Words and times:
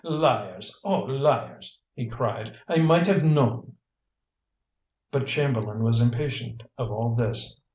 "Liars, 0.03 0.81
all 0.83 1.07
liars!" 1.07 1.77
he 1.93 2.07
cried. 2.07 2.57
"I 2.67 2.79
might 2.79 3.05
have 3.05 3.23
known!" 3.23 3.75
But 5.11 5.27
Chamberlain 5.27 5.83
was 5.83 6.01
impatient 6.01 6.63
of 6.75 6.89
all 6.91 7.13
this. 7.13 7.61